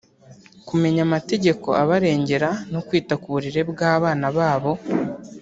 kumenya 0.67 1.01
amategeko 1.07 1.67
abarengera 1.81 2.49
no 2.71 2.79
kwita 2.87 3.13
ku 3.21 3.27
burere 3.33 3.61
bw’abana 3.71 4.27
babo 4.37 4.71